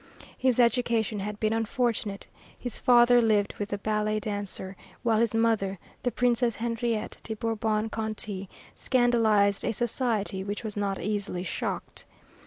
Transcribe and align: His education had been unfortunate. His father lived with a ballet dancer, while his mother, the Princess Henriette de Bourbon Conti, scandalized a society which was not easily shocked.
His 0.35 0.59
education 0.59 1.19
had 1.19 1.39
been 1.39 1.53
unfortunate. 1.53 2.25
His 2.57 2.79
father 2.79 3.21
lived 3.21 3.53
with 3.59 3.71
a 3.71 3.77
ballet 3.77 4.19
dancer, 4.19 4.75
while 5.03 5.19
his 5.19 5.35
mother, 5.35 5.77
the 6.01 6.09
Princess 6.09 6.55
Henriette 6.55 7.17
de 7.21 7.35
Bourbon 7.35 7.87
Conti, 7.87 8.49
scandalized 8.73 9.63
a 9.63 9.73
society 9.73 10.43
which 10.43 10.63
was 10.63 10.75
not 10.75 10.99
easily 10.99 11.43
shocked. 11.43 12.05